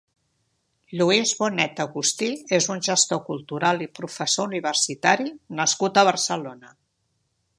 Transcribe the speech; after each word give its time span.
Lluís 0.99 1.33
Bonet 1.41 1.81
Agustí 1.85 2.29
és 2.59 2.69
un 2.75 2.81
gestor 2.87 3.21
cultural 3.29 3.85
i 3.87 3.89
professor 4.01 4.49
universitari 4.53 5.31
nascut 5.61 6.01
a 6.03 6.09
Barcelona. 6.13 6.77